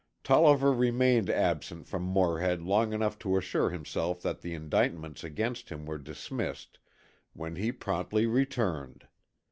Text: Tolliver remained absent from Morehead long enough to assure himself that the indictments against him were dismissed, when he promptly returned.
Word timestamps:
Tolliver 0.23 0.73
remained 0.73 1.29
absent 1.29 1.85
from 1.85 2.01
Morehead 2.01 2.63
long 2.63 2.91
enough 2.91 3.19
to 3.19 3.37
assure 3.37 3.69
himself 3.69 4.19
that 4.23 4.41
the 4.41 4.55
indictments 4.55 5.23
against 5.23 5.69
him 5.69 5.85
were 5.85 5.99
dismissed, 5.99 6.79
when 7.33 7.55
he 7.55 7.71
promptly 7.71 8.25
returned. 8.25 9.05